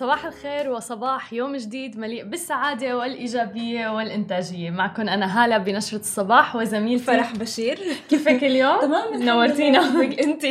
صباح 0.00 0.24
الخير 0.24 0.70
وصباح 0.70 1.32
يوم 1.32 1.56
جديد 1.56 1.98
مليء 1.98 2.24
بالسعادة 2.24 2.96
والإيجابية 2.96 3.88
والإنتاجية. 3.88 4.70
معكم 4.70 5.08
أنا 5.08 5.44
هالة 5.44 5.58
بنشرة 5.58 5.98
الصباح 5.98 6.56
وزميلتي 6.56 7.04
فرح 7.04 7.36
بشير. 7.36 7.78
كيفك 8.10 8.44
اليوم؟ 8.44 8.80
تمام 8.86 9.22
نورتينا. 9.22 9.78
أنت؟ 10.24 10.42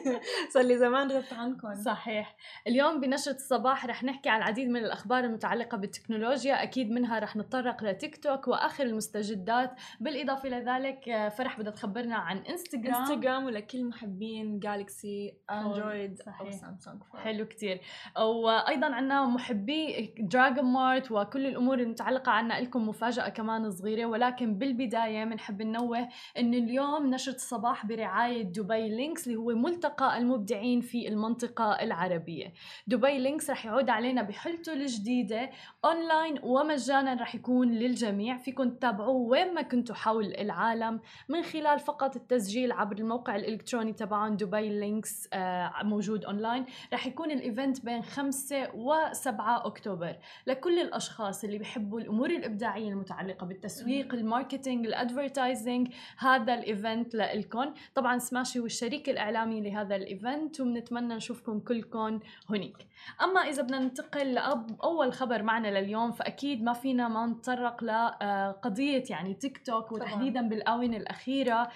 صار 0.54 0.62
لي 0.62 0.78
زمان 0.78 1.12
غبت 1.12 1.32
عنكم. 1.32 1.74
صحيح. 1.74 2.36
اليوم 2.66 3.00
بنشرة 3.00 3.34
الصباح 3.34 3.86
رح 3.86 4.04
نحكي 4.04 4.28
عن 4.28 4.38
العديد 4.38 4.68
من 4.68 4.84
الأخبار 4.84 5.24
المتعلقة 5.24 5.76
بالتكنولوجيا. 5.76 6.62
أكيد 6.62 6.90
منها 6.90 7.18
رح 7.18 7.36
نتطرق 7.36 7.84
لتيك 7.84 8.16
توك 8.16 8.48
وآخر 8.48 8.84
المستجدات. 8.84 9.70
بالإضافة 10.00 10.48
إلى 10.48 10.64
ذلك 10.70 11.32
فرح 11.38 11.58
بدها 11.58 11.72
تخبرنا 11.72 12.16
عن 12.16 12.38
إنستغرام. 12.38 12.94
إنستغرام 12.94 13.44
ولكل 13.44 13.84
محبين 13.84 14.58
جالكسي 14.58 15.34
اندرويد 15.50 16.22
أو 16.40 16.50
سامسونج 16.50 17.02
حلو 17.24 17.46
كتير. 17.46 17.80
وأيضا 18.18 18.93
عندنا 18.94 19.26
محبي 19.26 20.14
Dragon 20.18 20.64
Mart 20.64 21.10
وكل 21.10 21.46
الأمور 21.46 21.78
المتعلقة 21.78 22.32
عنا 22.32 22.60
لكم 22.60 22.88
مفاجأة 22.88 23.28
كمان 23.28 23.70
صغيرة 23.70 24.06
ولكن 24.06 24.58
بالبداية 24.58 25.24
بنحب 25.24 25.62
ننوه 25.62 26.08
انه 26.38 26.58
اليوم 26.58 27.06
نشرة 27.06 27.34
الصباح 27.34 27.86
برعاية 27.86 28.42
Dubai 28.42 28.88
Lynx 28.88 29.26
اللي 29.26 29.38
هو 29.38 29.54
ملتقى 29.54 30.18
المبدعين 30.18 30.80
في 30.80 31.08
المنطقة 31.08 31.72
العربية. 31.72 32.52
Dubai 32.86 33.18
Lynx 33.18 33.50
رح 33.50 33.66
يعود 33.66 33.90
علينا 33.90 34.22
بحلته 34.22 34.72
الجديدة 34.72 35.50
اونلاين 35.84 36.38
ومجانا 36.42 37.14
رح 37.14 37.34
يكون 37.34 37.68
للجميع. 37.72 38.36
فيكم 38.36 38.70
تتابعوه 38.70 39.16
وين 39.16 39.54
ما 39.54 39.62
كنتوا 39.62 39.94
حول 39.94 40.34
العالم 40.34 41.00
من 41.28 41.42
خلال 41.42 41.78
فقط 41.78 42.16
التسجيل 42.16 42.72
عبر 42.72 42.98
الموقع 42.98 43.36
الإلكتروني 43.36 43.92
تبعهم 43.92 44.36
Dubai 44.36 44.68
Lynx 44.80 45.28
آه، 45.32 45.72
موجود 45.82 46.24
اونلاين 46.24 46.64
رح 46.92 47.06
يكون 47.06 47.30
ال 47.30 47.39
event 47.39 47.84
بين 47.84 48.02
5 48.02 48.74
و7 48.84 49.26
أكتوبر. 49.38 50.16
لكل 50.46 50.78
الأشخاص 50.78 51.44
اللي 51.44 51.58
بيحبوا 51.58 52.00
الأمور 52.00 52.30
الإبداعية 52.30 52.88
المتعلقة 52.88 53.46
بالتسويق 53.46 54.14
ال 54.14 54.21
marketing 54.21 54.86
ال 54.86 54.95
advertising 54.95 55.88
هذا 56.18 56.54
ال 56.54 56.64
event 56.64 57.14
لكم 57.14 57.74
طبعا 57.94 58.18
سماشي 58.18 58.58
هو 58.58 58.66
الشريك 58.66 59.08
الإعلامي 59.08 59.60
لهذا 59.60 59.96
ال 59.96 60.07
event 60.07 60.60
وبنتمنى 60.60 61.14
نشوفكم 61.14 61.60
كلكم 61.60 62.20
هنيك. 62.50 62.76
أما 63.22 63.40
إذا 63.40 63.62
بدنا 63.62 63.78
ننتقل 63.78 64.34
لاول 64.34 65.12
خبر 65.12 65.42
معنا 65.42 65.80
لليوم 65.80 66.12
فأكيد 66.12 66.62
ما 66.62 66.72
فينا 66.72 67.08
ما 67.08 67.26
نتطرق 67.26 67.84
لقضيه 67.84 69.04
يعني 69.10 69.34
تيك 69.34 69.66
توك 69.66 69.92
وتحديدا 69.92 70.48
بالآونة 70.48 70.96
الأخيرة. 70.96 71.68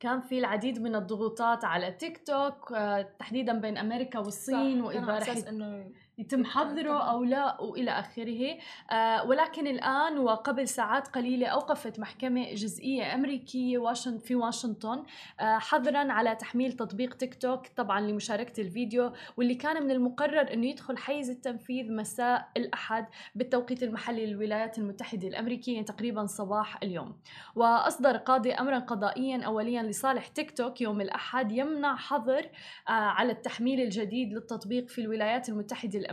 كان 0.00 0.20
في 0.20 0.38
العديد 0.38 0.78
من 0.82 0.94
الضغوطات 0.94 1.64
على 1.64 1.92
تيك 1.92 2.26
توك 2.26 2.72
آه، 2.72 3.02
تحديدا 3.18 3.60
بين 3.60 3.78
أمريكا 3.78 4.18
والصين 4.18 4.80
واذا 4.80 5.18
رح 5.18 5.48
إنه 5.48 5.90
يتم 6.20 6.44
حظره 6.44 7.10
أو 7.10 7.24
لا 7.24 7.60
وإلى 7.60 7.90
آخره. 7.90 8.58
آه 8.90 9.24
ولكن 9.28 9.66
الآن 9.66 10.18
وقبل 10.18 10.68
ساعات 10.68 11.08
قليلة 11.08 11.46
أوقفت 11.46 12.00
محكمة 12.00 12.54
جزئية 12.54 13.14
أمريكية 13.14 13.78
واشنطن 13.78 14.18
في 14.18 14.34
واشنطن 14.34 15.02
آه 15.40 15.58
حظرا 15.58 16.12
على 16.12 16.34
تحميل 16.34 16.72
تطبيق 16.72 17.14
تيك 17.14 17.34
توك 17.34 17.66
طبعا 17.76 18.00
لمشاركة 18.00 18.60
الفيديو 18.60 19.12
واللي 19.36 19.54
كان 19.54 19.82
من 19.82 19.90
المقرر 19.90 20.52
إنه 20.52 20.66
يدخل 20.66 20.98
حيز 20.98 21.30
التنفيذ 21.30 21.92
مساء 21.92 22.48
الأحد 22.56 23.06
بالتوقيت 23.34 23.82
المحلي 23.82 24.26
للولايات 24.26 24.78
المتحدة 24.78 25.28
الأمريكية 25.28 25.82
تقريبا 25.82 26.26
صباح 26.26 26.82
اليوم. 26.82 27.16
وأصدر 27.54 28.16
قاضي 28.16 28.52
امرا 28.52 28.78
قضائيا 28.78 29.42
اوليا 29.44 29.82
لصالح 29.82 30.26
تيك 30.26 30.50
توك 30.50 30.80
يوم 30.80 31.00
الأحد 31.00 31.52
يمنع 31.52 31.96
حظر 31.96 32.48
آه 32.88 32.90
على 32.90 33.32
التحميل 33.32 33.80
الجديد 33.80 34.32
للتطبيق 34.32 34.88
في 34.88 35.00
الولايات 35.00 35.48
المتحدة 35.48 35.98
الأمريكية 35.98 36.09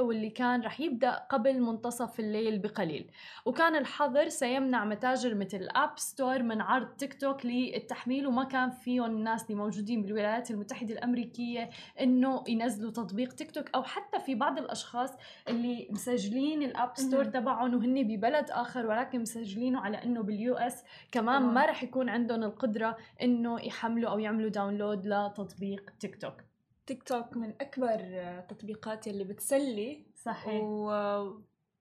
واللي 0.00 0.30
كان 0.30 0.62
رح 0.62 0.80
يبدأ 0.80 1.14
قبل 1.30 1.60
منتصف 1.60 2.20
الليل 2.20 2.58
بقليل. 2.58 3.10
وكان 3.44 3.76
الحظر 3.76 4.28
سيمنع 4.28 4.84
متاجر 4.84 5.34
مثل 5.34 5.68
App 5.70 5.98
Store 5.98 6.42
من 6.42 6.60
عرض 6.60 6.88
تيك 6.88 7.20
توك 7.20 7.46
للتحميل 7.46 8.26
وما 8.26 8.44
كان 8.44 8.70
فيهم 8.70 9.04
الناس 9.04 9.42
اللي 9.42 9.54
موجودين 9.54 10.02
بالولايات 10.02 10.50
المتحدة 10.50 10.94
الأمريكية 10.94 11.70
إنه 12.00 12.44
ينزلوا 12.48 12.90
تطبيق 12.90 13.32
تيك 13.32 13.50
توك 13.50 13.70
أو 13.74 13.82
حتى 13.82 14.20
في 14.20 14.34
بعض 14.34 14.58
الأشخاص 14.58 15.10
اللي 15.48 15.88
مسجلين 15.90 16.62
ال 16.62 16.70
App 16.70 16.96
Store 16.96 17.24
تبعهم 17.24 17.74
وهن 17.74 18.02
ببلد 18.02 18.50
آخر 18.50 18.86
ولكن 18.86 19.20
مسجلينه 19.20 19.80
على 19.80 20.04
إنه 20.04 20.22
بال 20.22 20.54
US 20.54 20.84
كمان 21.12 21.42
ما 21.42 21.66
رح 21.66 21.82
يكون 21.82 22.08
عندهم 22.08 22.42
القدرة 22.42 22.96
إنه 23.22 23.60
يحملوا 23.60 24.10
أو 24.10 24.18
يعملوا 24.18 24.50
download 24.50 25.06
لتطبيق 25.06 25.90
تيك 26.00 26.16
توك 26.16 26.49
تيك 26.90 27.02
توك 27.02 27.36
من 27.36 27.54
أكبر 27.60 27.96
التطبيقات 28.00 29.06
اللي 29.08 29.24
بتسلي 29.24 30.06
صحيح. 30.16 30.62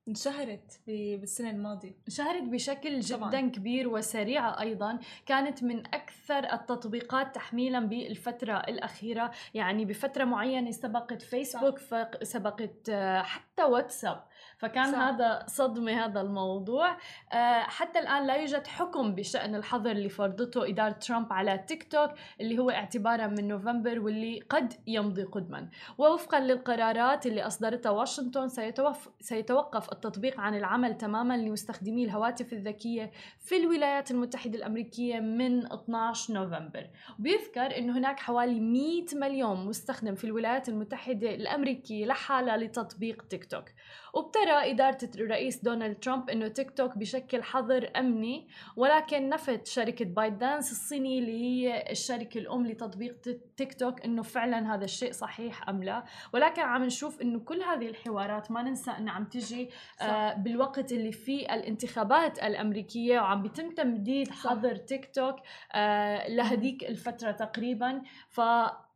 انشهرت 0.07 0.79
بالسنة 0.87 1.49
الماضية. 1.49 1.95
انشهرت 2.07 2.43
بشكل 2.43 2.99
جدا 2.99 3.17
طبعاً. 3.17 3.49
كبير 3.49 3.87
وسريعة 3.89 4.61
أيضا. 4.61 4.99
كانت 5.25 5.63
من 5.63 5.79
أكثر 5.87 6.53
التطبيقات 6.53 7.35
تحميلا 7.35 7.79
بالفترة 7.79 8.57
الأخيرة. 8.57 9.31
يعني 9.53 9.85
بفترة 9.85 10.23
معينة 10.23 10.71
سبقت 10.71 11.21
فيسبوك 11.21 11.79
صح. 11.79 12.23
سبقت 12.23 12.89
آه، 12.89 13.21
حتى 13.21 13.63
واتساب. 13.63 14.23
فكان 14.59 14.91
صح. 14.91 14.97
هذا 14.97 15.43
صدمة 15.47 16.05
هذا 16.05 16.21
الموضوع. 16.21 16.97
آه، 17.33 17.61
حتى 17.61 17.99
الآن 17.99 18.27
لا 18.27 18.35
يوجد 18.35 18.67
حكم 18.67 19.15
بشأن 19.15 19.55
الحظر 19.55 19.91
اللي 19.91 20.09
فرضته 20.09 20.69
إدارة 20.69 20.91
ترامب 20.91 21.33
على 21.33 21.57
تيك 21.57 21.91
توك 21.91 22.11
اللي 22.41 22.59
هو 22.59 22.69
اعتبارا 22.69 23.27
من 23.27 23.47
نوفمبر 23.47 23.99
واللي 23.99 24.39
قد 24.49 24.73
يمضي 24.87 25.23
قدما. 25.23 25.69
ووفقا 25.97 26.39
للقرارات 26.39 27.25
اللي 27.25 27.47
أصدرتها 27.47 27.89
واشنطن 27.89 28.47
سيتوف 28.47 29.09
سيتوقف 29.19 29.91
التطبيق 29.91 30.39
عن 30.39 30.55
العمل 30.55 30.97
تماما 30.97 31.37
لمستخدمي 31.37 32.05
الهواتف 32.05 32.53
الذكية 32.53 33.11
في 33.39 33.57
الولايات 33.57 34.11
المتحدة 34.11 34.57
الأمريكية 34.57 35.19
من 35.19 35.73
12 35.73 36.33
نوفمبر. 36.33 36.89
وبيذكر 37.19 37.77
أنه 37.77 37.97
هناك 37.97 38.19
حوالي 38.19 38.59
100 38.59 39.05
مليون 39.13 39.65
مستخدم 39.65 40.15
في 40.15 40.23
الولايات 40.23 40.69
المتحدة 40.69 41.35
الأمريكية 41.35 42.05
لحالة 42.05 42.55
لتطبيق 42.55 43.23
تيك 43.29 43.45
توك. 43.45 43.65
وبترى 44.13 44.48
إدارة 44.51 45.09
الرئيس 45.15 45.63
دونالد 45.63 45.99
ترامب 45.99 46.29
أنه 46.29 46.47
تيك 46.47 46.71
توك 46.71 46.97
بشكل 46.97 47.43
حظر 47.43 47.91
أمني 47.95 48.47
ولكن 48.75 49.29
نفت 49.29 49.67
شركة 49.67 50.05
بايت 50.05 50.33
دانس 50.33 50.71
الصيني 50.71 51.19
اللي 51.19 51.41
هي 51.41 51.91
الشركة 51.91 52.37
الأم 52.37 52.67
لتطبيق 52.67 53.15
تيك 53.57 53.73
توك 53.73 54.05
أنه 54.05 54.21
فعلا 54.21 54.75
هذا 54.75 54.85
الشيء 54.85 55.11
صحيح 55.11 55.69
أم 55.69 55.83
لا. 55.83 56.03
ولكن 56.33 56.61
عم 56.61 56.83
نشوف 56.83 57.21
أنه 57.21 57.39
كل 57.39 57.61
هذه 57.63 57.87
الحوارات 57.87 58.51
ما 58.51 58.61
ننسى 58.61 58.91
أنها 58.91 59.13
عم 59.13 59.25
تجي 59.25 59.69
آه 60.01 60.33
بالوقت 60.33 60.91
اللي 60.91 61.11
فيه 61.11 61.53
الانتخابات 61.53 62.43
الأمريكية 62.43 63.19
وعم 63.19 63.41
بيتم 63.41 63.69
تمديد 63.69 64.31
حظر 64.31 64.75
تيك 64.75 65.15
توك 65.15 65.35
آه 65.73 66.29
لهديك 66.29 66.83
الفترة 66.83 67.31
تقريبا. 67.31 68.01
ف 68.29 68.41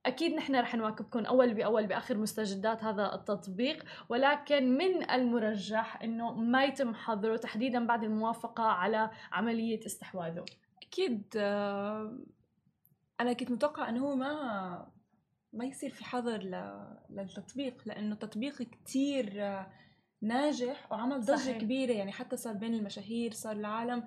أكيد 0.05 0.33
نحن 0.33 0.55
رح 0.55 0.75
نواكبكم 0.75 1.25
أول 1.25 1.53
بأول 1.53 1.87
بآخر 1.87 2.17
مستجدات 2.17 2.83
هذا 2.83 3.15
التطبيق 3.15 3.85
ولكن 4.09 4.77
من 4.77 5.09
المرجح 5.09 6.01
إنه 6.03 6.33
ما 6.33 6.63
يتم 6.63 6.93
حظره 6.93 7.37
تحديدا 7.37 7.85
بعد 7.85 8.03
الموافقة 8.03 8.63
على 8.63 9.11
عملية 9.31 9.85
استحواذه. 9.85 10.45
أكيد 10.83 11.23
آه، 11.37 12.17
أنا 13.19 13.33
كنت 13.33 13.51
متوقع 13.51 13.89
إنه 13.89 14.05
هو 14.05 14.15
ما 14.15 14.93
ما 15.53 15.65
يصير 15.65 15.89
في 15.89 16.05
حظر 16.05 16.37
للتطبيق 17.09 17.81
لأنه 17.85 18.15
تطبيق 18.15 18.61
كتير 18.61 19.33
آه، 19.37 19.67
ناجح 20.21 20.91
وعمل 20.91 21.21
ضجة 21.21 21.51
كبيرة 21.51 21.91
يعني 21.91 22.11
حتى 22.11 22.37
صار 22.37 22.53
بين 22.53 22.73
المشاهير 22.73 23.31
صار 23.31 23.55
العالم 23.55 24.03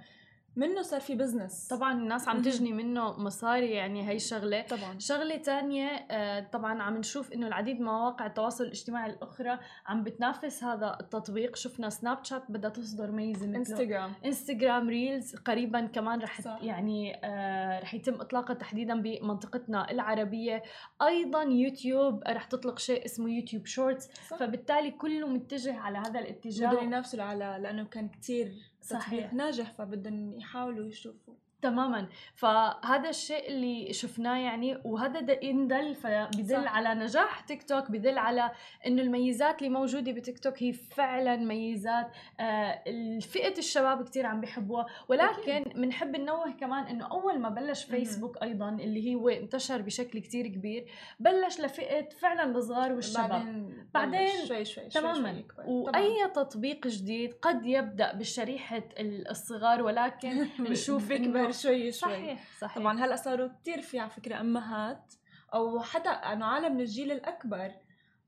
منه 0.57 0.83
صار 0.83 1.01
في 1.01 1.15
بزنس 1.15 1.69
طبعا 1.69 1.93
الناس 1.93 2.29
عم 2.29 2.43
تجني 2.43 2.73
منه 2.73 3.21
مصاري 3.21 3.71
يعني 3.71 4.09
هي 4.09 4.19
شغلة. 4.19 4.63
طبعا. 4.63 4.99
شغلة 4.99 5.37
تانية 5.37 5.87
آه، 5.87 6.41
طبعا 6.41 6.83
عم 6.83 6.97
نشوف 6.97 7.33
إنه 7.33 7.47
العديد 7.47 7.81
من 7.81 7.87
مواقع 7.87 8.27
التواصل 8.27 8.65
الاجتماعي 8.65 9.11
الأخرى 9.11 9.59
عم 9.87 10.05
بتنافس 10.05 10.65
هذا 10.65 10.97
التطبيق. 11.01 11.57
شفنا 11.57 11.91
Snapchat 11.91 12.43
بدها 12.49 12.71
تصدر 12.71 13.11
ميزة 13.11 13.47
مثله. 13.47 13.57
Instagram 13.59 14.13
Instagram 14.25 14.89
Reels 14.89 15.37
قريبا 15.37 15.87
كمان 15.87 16.21
رح 16.21 16.41
صح. 16.41 16.59
يعني 16.63 17.21
آه 17.25 17.81
رح 17.81 17.95
يتم 17.95 18.21
إطلاقها 18.21 18.55
تحديدا 18.55 19.03
بمنطقتنا 19.03 19.91
العربية. 19.91 20.63
أيضا 21.03 21.43
يوتيوب 21.43 22.23
رح 22.29 22.45
تطلق 22.45 22.79
شيء 22.79 23.05
اسمه 23.05 23.31
YouTube 23.31 23.67
Shorts 23.67 24.09
فبالتالي 24.39 24.91
كله 24.91 25.27
متجه 25.27 25.79
على 25.79 25.99
هذا 25.99 26.21
الاتجاه. 26.21 26.71
بدهم 26.71 26.85
ينافسوا 26.85 27.23
على 27.23 27.59
لأنه 27.63 27.85
كان 27.85 28.09
كتير 28.09 28.53
صحيح. 28.87 29.33
ناجح 29.35 29.73
فبدهم 29.73 30.35
يحاولوا 30.35 30.87
يشوفوا. 30.87 31.35
تماما. 31.63 32.09
فهذا 32.35 33.09
الشيء 33.09 33.49
اللي 33.49 33.93
شفناه 33.93 34.39
يعني 34.39 34.81
وهذا 34.85 35.45
إن 35.45 35.61
دل 35.61 35.95
فبدل 35.95 36.65
صح. 36.65 36.77
على 36.77 36.95
نجاح 36.95 37.41
تيك 37.41 37.63
توك 37.63 37.91
بدل 37.91 38.19
على 38.19 38.51
إنه 38.87 39.03
الميزات 39.03 39.59
اللي 39.59 39.71
موجودة 39.71 40.13
بتيك 40.13 40.39
توك 40.39 40.63
هي 40.63 40.73
فعلا 40.73 41.37
ميزات 41.37 42.11
آه 42.41 42.83
فئه 43.21 43.59
الشباب 43.59 44.09
كثير 44.09 44.27
عم 44.27 44.41
بيحبوها. 44.41 44.87
ولكن 45.09 45.65
بنحب 45.75 46.17
ننوه 46.17 46.51
كمان 46.51 46.85
إنه 46.85 47.07
أول 47.07 47.39
ما 47.39 47.49
بلش 47.49 47.85
فيسبوك 47.85 48.43
أيضا 48.43 48.69
اللي 48.69 49.15
هو 49.15 49.29
انتشر 49.29 49.83
بشكل 49.83 50.19
كثير 50.19 50.47
كبير 50.47 50.87
بلش 51.21 51.61
لفئة 51.61 52.09
فعلا 52.09 52.45
الصغار 52.45 52.93
والشباب. 52.93 53.29
بعدين 53.29 53.87
بعدين 53.95 54.47
شوي 54.47 54.65
شوي 54.65 54.89
تماما 54.89 55.33
شوي 55.33 55.45
شوي 55.57 55.65
وأي 55.67 56.29
تطبيق 56.35 56.87
جديد 56.87 57.35
قد 57.43 57.67
يبدأ 57.67 58.13
بشريحة 58.13 58.83
الصغار 59.31 59.83
ولكن 59.83 60.47
نشوف 60.71 61.13
بيكبر 61.47 61.61
شوي 61.63 61.93
شوي. 61.93 61.93
صحيح 61.93 62.45
صحيح. 62.61 62.79
طبعا 62.79 63.05
هلأ 63.05 63.17
صاروا 63.17 63.49
كثير 63.63 63.81
في 63.83 63.99
على 63.99 64.11
فكرة 64.11 64.41
أمهات 64.41 65.15
أو 65.55 65.81
حتى 65.81 66.09
انه 66.09 66.47
عالم 66.47 66.75
من 66.75 66.81
الجيل 66.81 67.13
الأكبر 67.13 67.73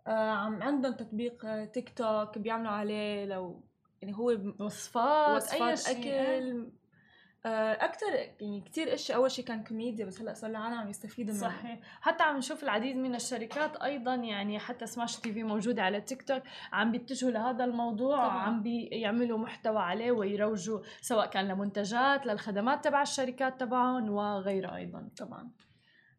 آه 0.06 0.30
عم 0.30 0.62
عندهم 0.62 0.92
تطبيق 0.92 1.44
آه 1.46 1.64
تيك 1.64 1.98
توك 1.98 2.38
بيعملوا 2.38 2.70
عليه 2.70 3.24
لو 3.24 3.62
يعني 4.02 4.16
هو 4.16 4.36
وصفات 4.58 5.36
وصفات 5.42 5.88
أكل 5.88 6.08
آه، 6.08 6.66
أكثر 7.44 8.06
يعني 8.40 8.60
كثير 8.60 8.94
اشياء 8.94 9.18
أول 9.18 9.30
شيء 9.30 9.44
كان 9.44 9.64
كوميديا 9.64 10.04
بس 10.06 10.20
هلأ 10.20 10.34
صار 10.34 10.50
العالم 10.50 10.74
عم 10.74 10.88
يستفيدوا 10.88 11.34
منه. 11.34 11.42
صحيح. 11.42 11.80
حتى 12.00 12.22
عم 12.22 12.36
نشوف 12.36 12.62
العديد 12.62 12.96
من 12.96 13.14
الشركات 13.14 13.76
أيضا 13.76 14.14
يعني 14.14 14.58
حتى 14.58 14.86
Smashi 14.86 15.16
TV 15.16 15.42
موجودة 15.42 15.82
على 15.82 16.00
تيك 16.00 16.22
توك 16.22 16.42
عم 16.72 16.92
بيتجهوا 16.92 17.30
لهذا 17.30 17.64
الموضوع 17.64 18.16
طبعا. 18.16 18.36
وعم 18.36 18.62
بيعملوا 18.62 19.38
محتوى 19.38 19.78
عليه 19.78 20.12
ويروجوا 20.12 20.80
سواء 21.00 21.26
كان 21.26 21.48
لمنتجات 21.48 22.26
للخدمات 22.26 22.84
تبع 22.84 23.02
الشركات 23.02 23.60
تبعهم 23.60 24.10
وغيرها 24.10 24.76
أيضا. 24.76 25.08
طبعا. 25.18 25.50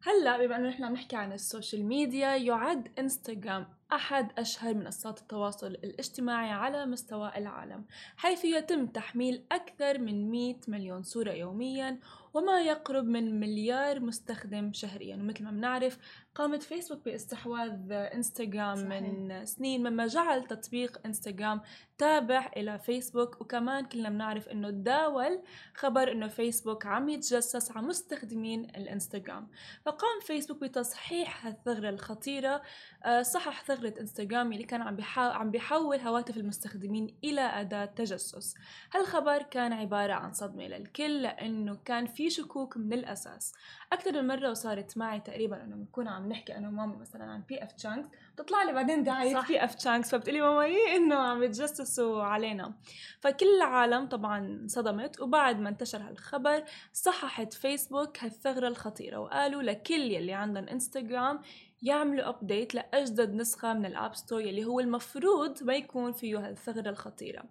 هلأ 0.02 0.38
بما 0.38 0.56
إنه 0.56 0.68
نحن 0.68 0.84
عم 0.84 0.92
نحكي 0.92 1.16
عن 1.16 1.32
السوشيال 1.32 1.86
ميديا 1.86 2.36
يعد 2.36 2.88
إنستغرام 2.98 3.79
أحد 3.92 4.38
أشهر 4.38 4.74
منصات 4.74 5.20
التواصل 5.20 5.66
الاجتماعي 5.66 6.50
على 6.50 6.86
مستوى 6.86 7.32
العالم 7.36 7.84
حيث 8.16 8.44
يتم 8.44 8.86
تحميل 8.86 9.44
أكثر 9.52 9.98
من 9.98 10.30
100 10.30 10.54
مليون 10.68 11.02
صورة 11.02 11.32
يوميا 11.32 11.98
وما 12.34 12.60
يقرب 12.60 13.04
من 13.04 13.40
مليار 13.40 14.00
مستخدم 14.00 14.72
شهريا. 14.72 15.16
ومثل 15.16 15.44
ما 15.44 15.50
بنعرف 15.50 15.98
قامت 16.34 16.62
فيسبوك 16.62 17.04
باستحواذ 17.04 17.92
إنستغرام 17.92 18.76
صحيح. 18.76 18.88
من 18.88 19.46
سنين 19.46 19.80
مما 19.80 20.06
جعل 20.06 20.46
تطبيق 20.46 21.00
إنستغرام 21.06 21.60
تابع 21.98 22.50
إلى 22.56 22.78
فيسبوك. 22.78 23.40
وكمان 23.40 23.84
كلنا 23.84 24.08
بنعرف 24.08 24.48
إنه 24.48 24.70
تداول 24.70 25.42
خبر 25.74 26.12
إنه 26.12 26.28
فيسبوك 26.28 26.86
عم 26.86 27.08
يتجسس 27.08 27.70
على 27.76 27.86
مستخدمين 27.86 28.64
الإنستغرام. 28.64 29.48
فقام 29.84 30.20
فيسبوك 30.20 30.60
بتصحيح 30.60 31.46
هالثغرة 31.46 31.88
الخطيرة. 31.88 32.62
آه، 33.04 33.22
صحح 33.22 33.64
ثغرة 33.64 33.94
إنستغرام 34.00 34.52
اللي 34.52 34.64
كان 34.64 34.82
عم 34.82 34.96
عم 35.16 35.50
بيحول 35.50 36.00
هواتف 36.00 36.36
المستخدمين 36.36 37.16
إلى 37.24 37.40
أداة 37.40 37.84
تجسس. 37.84 38.54
هالخبر 38.92 39.42
كان 39.42 39.72
عبارة 39.72 40.12
عن 40.12 40.32
صدمة 40.32 40.66
للكل 40.66 41.22
لأنه 41.22 41.78
كان 41.84 42.06
في 42.06 42.19
شكوك 42.28 42.76
من 42.76 42.92
الأساس. 42.92 43.52
أكثر 43.92 44.22
من 44.22 44.28
مرة 44.28 44.50
وصارت 44.50 44.98
معي 44.98 45.20
تقريبا 45.20 45.64
إنه 45.64 45.76
بنكون 45.76 46.08
عم 46.08 46.28
نحكي 46.28 46.56
أنا 46.56 46.68
وماما 46.68 46.96
مثلا 46.96 47.24
عن 47.24 47.42
P.F. 47.42 47.72
Chang's 47.72 48.08
تطلع 48.36 48.62
لي 48.62 48.72
بعدين 48.72 49.04
دعاية 49.04 49.40
P.F. 49.48 49.74
Chang's 49.74 50.10
فبتقولي 50.10 50.40
ماما 50.40 50.64
إيه 50.64 50.96
إنه 50.96 51.14
عم 51.14 51.42
يتجسسوا 51.42 52.22
علينا. 52.22 52.74
فكل 53.20 53.56
العالم 53.56 54.06
طبعا 54.08 54.38
انصدمت 54.38 55.20
وبعد 55.20 55.60
ما 55.60 55.68
انتشر 55.68 55.98
هالخبر 55.98 56.64
صححت 56.92 57.52
فيسبوك 57.52 58.24
هالثغرة 58.24 58.68
الخطيرة 58.68 59.18
وقالوا 59.18 59.62
لكل 59.62 60.00
يلي 60.00 60.32
عندهم 60.32 60.68
انستغرام 60.68 61.40
يعملوا 61.82 62.28
update 62.28 62.74
لأجدد 62.74 63.34
نسخة 63.34 63.72
من 63.72 63.86
ال 63.86 63.93
App 63.93 64.14
Store 64.14 64.40
يلي 64.40 64.64
هو 64.64 64.80
المفروض 64.80 65.62
ما 65.62 65.74
يكون 65.74 66.12
فيه 66.12 66.48
هالثغرة 66.48 66.90
الخطيرة. 66.90 67.44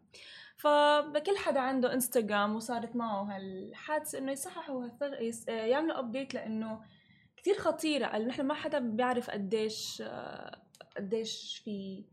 فلكل 0.59 1.37
حدا 1.37 1.59
عنده 1.59 1.93
انستغرام 1.93 2.55
وصارت 2.55 2.95
معه 2.95 3.23
هالحادثة 3.23 4.17
إنه 4.17 4.31
يصححوا 4.31 4.85
هالثغره 4.85 5.33
يعملوا 5.47 5.99
update 5.99 6.33
لإنه 6.33 6.81
كثير 7.37 7.55
خطيرة. 7.55 8.07
قال 8.07 8.27
نحن 8.27 8.41
ما 8.41 8.53
حدا 8.53 8.79
بيعرف 8.79 9.29
قديش 9.29 10.03
قديش 10.97 11.61
في 11.65 12.05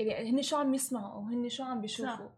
يعني 0.00 0.30
هن 0.30 0.42
شو 0.42 0.56
عم 0.56 0.74
يسمعوا 0.74 1.14
وهن 1.14 1.48
شو 1.48 1.64
عم 1.64 1.80
بيشوفوا. 1.80 2.28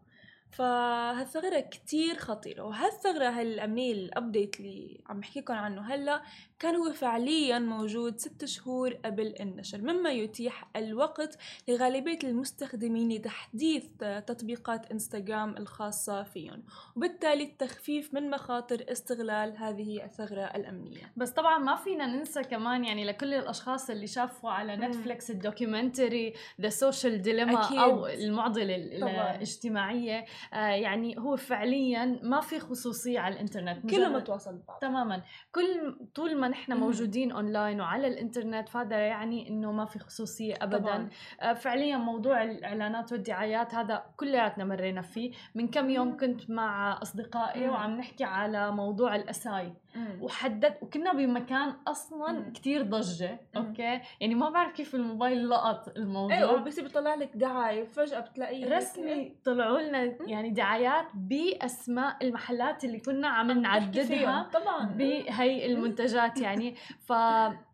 فهالثغرة 0.57 1.59
كتير 1.59 2.15
خطيرة 2.15 2.63
وهالثغرة 2.63 3.29
هالأمنية 3.29 3.93
ال 3.93 4.02
update 4.02 4.59
اللي 4.59 5.01
عم 5.07 5.19
بحكي 5.19 5.39
لكم 5.39 5.53
عنه 5.53 5.81
هلأ 5.81 6.21
كان 6.59 6.75
هو 6.75 6.91
فعليا 6.91 7.59
موجود 7.59 8.19
ست 8.19 8.45
شهور 8.45 8.93
قبل 8.93 9.35
النشر 9.39 9.77
مما 9.81 10.09
يتيح 10.11 10.69
الوقت 10.75 11.37
لغالبية 11.67 12.19
المستخدمين 12.23 13.11
لتحديث 13.11 13.85
تطبيقات 14.27 14.91
إنستغرام 14.91 15.57
الخاصة 15.57 16.23
فيهم 16.23 16.63
وبالتالي 16.95 17.43
التخفيف 17.43 18.13
من 18.13 18.29
مخاطر 18.29 18.85
استغلال 18.91 19.57
هذه 19.57 20.03
الثغرة 20.03 20.41
الأمنية. 20.41 21.11
بس 21.17 21.29
طبعا 21.29 21.57
ما 21.57 21.75
فينا 21.75 22.05
ننسى 22.05 22.43
كمان 22.43 22.85
يعني 22.85 23.05
لكل 23.05 23.33
الأشخاص 23.33 23.89
اللي 23.89 24.07
شافوا 24.07 24.51
على 24.51 24.75
نتفليكس 24.75 25.31
ال 25.31 25.39
documentary 25.39 26.33
The 26.61 26.69
Social 26.69 27.21
Dilemma 27.21 27.51
أو 27.83 28.07
المعضلة 28.07 28.75
الاجتماعية. 28.75 30.25
يعني 30.51 31.19
هو 31.19 31.35
فعليا 31.35 32.19
ما 32.23 32.41
في 32.41 32.59
خصوصية 32.59 33.19
على 33.19 33.33
الإنترنت. 33.35 33.91
كله 33.91 34.09
متواصل 34.09 34.55
ببعض 34.57 34.79
تماما. 34.79 35.21
كل 35.51 35.97
طول 36.15 36.37
ما 36.37 36.47
نحن 36.47 36.73
موجودين 36.73 37.31
اونلاين 37.31 37.81
وعلى 37.81 38.07
الإنترنت 38.07 38.69
فهذا 38.69 38.97
يعني 38.97 39.49
إنه 39.49 39.71
ما 39.71 39.85
في 39.85 39.99
خصوصية 39.99 40.53
ابدا. 40.61 40.77
طبعاً. 40.77 41.09
آه، 41.41 41.53
فعليا 41.53 41.97
موضوع 41.97 42.43
الإعلانات 42.43 43.11
والدعايات 43.11 43.75
هذا 43.75 44.05
كلياتنا 44.15 44.65
مرينا 44.65 45.01
فيه. 45.01 45.31
من 45.55 45.67
كم 45.67 45.89
يوم 45.89 46.17
كنت 46.17 46.49
مع 46.49 47.01
أصدقائي 47.01 47.69
وعم 47.69 47.91
نحكي 47.97 48.23
على 48.23 48.71
موضوع 48.71 49.15
الاساي 49.15 49.73
وحدد 50.21 50.73
وكنا 50.81 51.13
بمكان 51.13 51.73
أصلا 51.87 52.51
كتير 52.53 52.81
ضجة 52.81 53.39
أوكي؟ 53.57 54.01
يعني 54.19 54.35
ما 54.35 54.49
بعرف 54.49 54.71
كيف 54.71 54.95
الموبايل 54.95 55.49
لقط 55.49 55.97
الموضوع. 55.97 56.37
أيوه 56.37 56.57
بس 56.57 56.79
بيطلع 56.79 57.15
لك 57.15 57.31
دعاية 57.35 57.83
فجاه 57.83 58.19
بتلاقيه 58.19 58.77
رسمي 58.77 59.35
طلعوا 59.45 59.79
لنا 59.79 60.15
يعني 60.27 60.49
دعايات 60.49 61.05
بأسماء 61.13 62.17
المحلات 62.21 62.83
اللي 62.83 62.99
كنا 62.99 63.27
عم 63.27 63.51
نعددها 63.51 64.49
طبعا. 64.53 64.85
بهي 64.85 65.65
المنتجات 65.65 66.41
يعني. 66.41 66.75
ف 66.99 67.13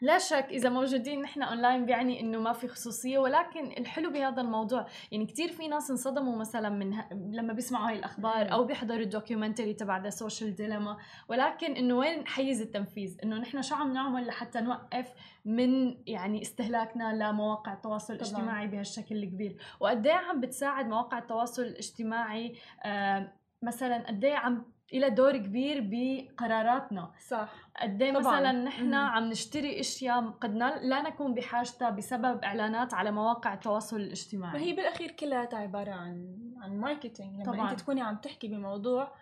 لا 0.00 0.18
شك 0.18 0.46
إذا 0.50 0.68
موجودين 0.68 1.22
نحن 1.22 1.42
اونلاين 1.42 1.86
بيعني 1.86 2.20
إنه 2.20 2.38
ما 2.38 2.52
في 2.52 2.68
خصوصية 2.68 3.18
ولكن 3.18 3.72
الحلو 3.78 4.10
بهذا 4.10 4.40
الموضوع. 4.40 4.86
يعني 5.12 5.26
كثير 5.26 5.48
في 5.48 5.68
ناس 5.68 5.90
انصدموا 5.90 6.36
مثلا 6.36 6.68
من 6.68 6.94
ه... 6.94 7.08
لما 7.12 7.52
بيسمعوا 7.52 7.88
هاي 7.88 7.96
الأخبار 7.96 8.52
أو 8.52 8.64
بيحضروا 8.64 9.00
ال 9.00 9.06
documentary 9.06 9.74
تبع 9.74 9.98
The 9.98 10.10
Social 10.10 10.54
Dilemma 10.54 10.96
ولكن 11.28 11.72
إنه 11.72 11.94
وين 11.94 12.26
حيز 12.26 12.60
التنفيذ؟ 12.60 13.16
إنه 13.24 13.36
نحن 13.36 13.62
شو 13.62 13.74
عم 13.74 13.92
نعمل 13.92 14.26
لحتى 14.26 14.60
نوقف 14.60 15.12
من 15.44 15.96
يعني 16.06 16.42
استهلاكنا 16.42 17.14
لمواقع 17.14 17.72
التواصل 17.72 18.14
الاجتماعي 18.14 18.66
بهالشكل 18.66 19.16
الكبير؟ 19.16 19.56
وقد 19.80 20.06
إيه 20.06 20.14
عم 20.14 20.40
بتساعد 20.40 20.86
مواقع 20.86 21.18
التواصل 21.18 21.62
الاجتماعي 21.62 22.54
آه 22.84 23.32
مثلا 23.62 24.06
قد 24.06 24.24
إيه 24.24 24.34
عم 24.34 24.64
إلى 24.92 25.10
دور 25.10 25.36
كبير 25.36 25.80
بقراراتنا. 25.90 27.12
صح. 27.28 27.52
قد 27.82 28.02
إيه 28.02 28.12
مثلا 28.12 28.52
نحن 28.52 28.94
عم 28.94 29.24
نشتري 29.24 29.80
إشياء 29.80 30.20
قد 30.30 30.54
لا 30.82 31.02
نكون 31.02 31.34
بحاجتها 31.34 31.90
بسبب 31.90 32.44
إعلانات 32.44 32.94
على 32.94 33.10
مواقع 33.10 33.54
التواصل 33.54 33.96
الاجتماعي. 33.96 34.52
ما 34.52 34.60
هي 34.60 34.72
بالاخير 34.72 35.10
كلها 35.10 35.48
عبارة 35.52 35.90
عن 35.90 36.38
عن 36.62 36.80
marketing 36.80 37.34
لما 37.34 37.44
طبعا. 37.44 37.70
انت 37.70 37.80
تكوني 37.80 38.00
عم 38.00 38.16
تحكي 38.16 38.48
بموضوع 38.48 39.12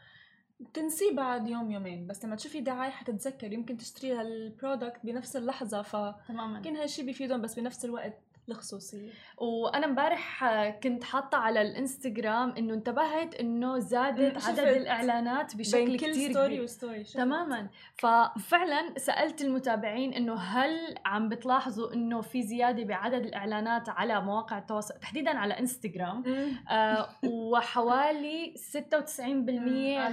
بتنسيه 0.61 1.17
بعد 1.17 1.49
يوم 1.49 1.71
يومين 1.71 2.07
بس 2.07 2.25
لما 2.25 2.37
تشوفي 2.37 2.61
دعاية 2.61 2.91
حتتذكر 2.91 3.53
يمكن 3.53 3.77
تشتري 3.77 4.13
هال 4.13 4.32
product 4.32 5.01
بنفس 5.05 5.37
اللحظة 5.37 5.83
ف 5.83 5.97
تماما. 6.29 6.57
يمكن 6.57 6.77
هالشي 6.77 7.03
بيفيدهم 7.03 7.43
بس 7.43 7.59
بنفس 7.59 7.85
الوقت 7.85 8.23
الخصوصية. 8.49 9.11
وأنا 9.39 9.87
امبارح 9.87 10.45
كنت 10.69 11.05
حاطة 11.05 11.39
على 11.39 11.63
الإنستغرام 11.63 12.51
إنه 12.51 12.75
انتبهت 12.75 13.35
إنه 13.35 13.79
زادت 13.79 14.45
عدد 14.45 14.59
الإعلانات 14.59 15.57
بشكل 15.57 15.97
كثير 15.97 16.31
story 16.31 16.61
و 16.61 16.68
story 16.68 17.05
تماما. 17.05 17.69
ففعلا 17.97 18.95
سألت 18.99 19.43
المتابعين 19.43 20.13
إنه 20.13 20.35
هل 20.35 20.95
عم 21.05 21.29
بتلاحظوا 21.29 21.93
إنه 21.93 22.21
في 22.21 22.43
زيادة 22.43 22.85
بعدد 22.85 23.27
الإعلانات 23.27 23.89
على 23.89 24.21
مواقع 24.21 24.59
التواصل 24.59 24.95
تحديدا 25.01 25.39
على 25.39 25.59
إنستغرام. 25.59 26.25
آه 26.71 27.09
وحوالي 27.25 28.55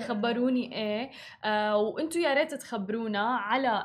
96% 0.03 0.07
خبروني 0.07 0.75
إيه. 0.75 1.11
آه 1.43 1.77
وأنتم 1.77 2.19
يا 2.19 2.33
ريت 2.33 2.53
تخبرونا 2.53 3.35
على 3.35 3.83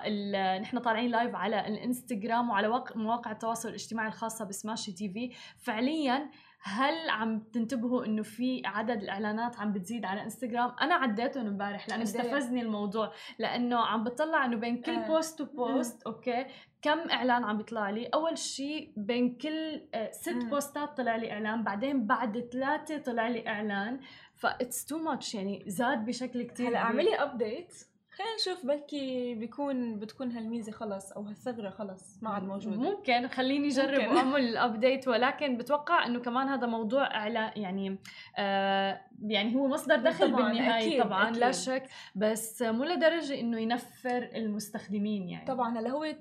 نحن 0.62 0.78
طالعين 0.78 1.10
live 1.10 1.34
على 1.34 1.66
الإنستغرام 1.66 2.50
وعلى 2.50 2.84
مواقع 2.94 3.30
التواصل 3.30 3.68
الاجتماعي 3.68 4.08
الخاصه 4.08 4.37
الخاصه 4.38 4.44
ب 4.44 4.92
Smashi 4.92 5.08
TV. 5.08 5.30
فعليا 5.58 6.30
هل 6.62 7.10
عم 7.10 7.40
تنتبهوا 7.40 8.04
إنه 8.06 8.22
في 8.22 8.62
عدد 8.64 9.02
الإعلانات 9.02 9.60
عم 9.60 9.72
بتزيد 9.72 10.04
على 10.04 10.22
إنستغرام؟ 10.22 10.72
أنا 10.80 10.94
عديتهم 10.94 11.46
امبارح 11.46 11.88
لأنه 11.88 12.02
استفزني 12.02 12.62
الموضوع. 12.62 13.12
لأنه 13.38 13.76
عم 13.76 14.04
بطلع 14.04 14.44
إنه 14.44 14.56
بين 14.56 14.82
كل 14.82 14.92
آه. 14.92 15.06
post 15.06 15.40
و 15.40 15.53
post 15.53 16.02
okay 16.02 16.46
كم 16.82 16.98
إعلان 17.10 17.44
عم 17.44 17.56
بيطلع 17.56 17.90
لي. 17.90 18.06
أول 18.06 18.38
شيء 18.38 18.92
بين 18.96 19.34
كل 19.34 19.88
آه، 19.94 20.10
ست 20.10 20.28
مم. 20.28 20.50
بوستات 20.50 20.96
طلع 20.96 21.16
لي 21.16 21.32
إعلان 21.32 21.62
بعدين 21.62 22.06
بعد 22.06 22.48
ثلاثة 22.52 22.98
طلع 22.98 23.28
لي 23.28 23.48
إعلان. 23.48 24.00
That's 24.34 24.84
too 24.84 24.98
much 24.98 25.34
يعني 25.34 25.64
زاد 25.66 26.04
بشكل 26.04 26.42
كتير 26.42 26.68
هلأ 26.68 26.78
اعملي 26.78 27.14
update 27.14 27.74
خلينا 28.18 28.34
نشوف 28.34 28.66
بلكي 28.66 29.34
بيكون 29.34 29.98
بتكون 29.98 30.32
هالميزة 30.32 30.72
خلص 30.72 31.12
أو 31.12 31.22
هالثغرة 31.22 31.70
خلص 31.70 32.22
ما 32.22 32.30
عاد 32.30 32.42
موجودة. 32.42 32.76
ممكن 32.76 33.28
خليني 33.28 33.68
أجرب 33.68 33.98
وأعمل 33.98 34.40
ال 34.40 34.50
update 34.50 35.08
ولكن 35.08 35.56
بتوقع 35.56 36.06
إنه 36.06 36.20
كمان 36.20 36.48
هذا 36.48 36.66
موضوع 36.66 37.06
اعلان 37.06 37.52
يعني 37.62 37.98
آه 38.38 39.00
يعني 39.22 39.54
هو 39.54 39.68
مصدر 39.68 39.96
دخل 39.96 40.32
طبعاً 40.32 40.52
بالنهاية. 40.52 40.86
أكيد 40.86 41.02
طبعا 41.02 41.28
أكيد. 41.28 41.36
لا 41.36 41.52
شك 41.52 41.88
بس 42.14 42.62
مو 42.62 42.84
لدرجة 42.84 43.40
إنه 43.40 43.60
ينفر 43.60 44.30
المستخدمين 44.34 45.28
يعني. 45.28 45.46
طبعا 45.46 45.78
هلا 45.78 45.90
هو 45.90 46.14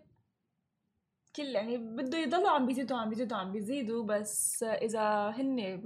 كل 1.36 1.44
يعني 1.44 1.78
بده 1.78 2.18
يضلوا 2.18 2.50
عم 2.50 2.66
بيزيدوا 2.66 2.98
عم 2.98 3.10
بيزيدوا 3.10 3.38
عم 3.38 3.52
بيزيدوا 3.52 4.04
بس 4.04 4.64
إذا 4.64 5.30
هن 5.30 5.80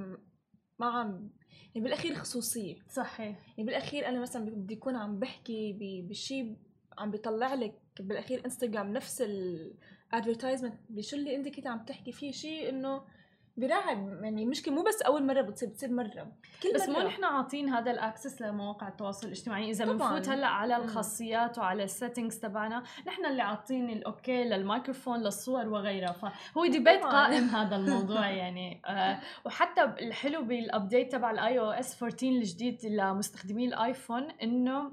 ما 0.81 0.87
عم 0.87 1.29
يعني 1.75 1.87
بالأخير 1.87 2.15
خصوصية. 2.15 2.75
صحيح. 2.89 3.37
يعني 3.57 3.63
بالأخير 3.63 4.07
أنا 4.07 4.19
مثلا 4.19 4.45
بدي 4.45 4.73
اكون 4.73 4.95
عم 4.95 5.19
بحكي 5.19 5.77
بشيء 6.09 6.55
عم 6.97 7.11
بيطلع 7.11 7.53
لك 7.53 7.73
بالأخير 7.99 8.45
انستغرام 8.45 8.93
نفس 8.93 9.21
الادفرتايزمنت 9.21 10.73
بشو 10.89 11.15
اللي 11.17 11.35
أنت 11.35 11.47
كنت 11.47 11.67
عم 11.67 11.85
تحكي 11.85 12.11
فيه 12.11 12.31
شيء 12.31 12.69
إنه 12.69 13.01
براعي 13.61 13.95
يعني 14.21 14.45
مشكله 14.45 14.73
مو 14.73 14.83
بس 14.83 15.01
أول 15.01 15.25
مرة 15.25 15.41
بتصير 15.41 15.69
بتصير 15.69 15.91
مرة. 15.91 16.31
كل 16.63 16.73
بس 16.75 16.89
مو 16.89 16.99
نحن 16.99 17.23
عاطين 17.23 17.69
هذا 17.69 17.91
ال 17.91 17.98
access 17.98 18.41
لمواقع 18.41 18.87
التواصل 18.87 19.27
الاجتماعي. 19.27 19.69
إذا 19.69 19.85
بنفوت 19.85 20.29
هلأ 20.29 20.47
على 20.47 20.77
الخاصيات 20.77 21.57
وعلى 21.57 21.83
ال 21.83 21.89
settings 21.89 22.39
تبعنا 22.39 22.83
نحن 23.07 23.25
اللي 23.25 23.41
عاطين 23.41 23.89
ال 23.89 24.00
okay 24.00 24.43
للميكروفون 24.43 25.19
للصور 25.19 25.69
وغيرها. 25.69 26.11
فهو 26.11 26.65
debate 26.65 27.03
قائم 27.03 27.43
هذا 27.57 27.75
الموضوع 27.75 28.29
يعني. 28.29 28.81
آه 28.85 29.19
وحتى 29.45 29.83
الحلو 29.83 30.41
بال 30.41 30.59
update 30.59 31.11
تبع 31.11 31.31
ال 31.31 31.59
iOS 31.59 32.03
14 32.03 32.27
الجديد 32.27 32.85
لمستخدمي 32.85 33.65
ال 33.65 33.75
iPhone 33.75 34.31
إنه 34.43 34.91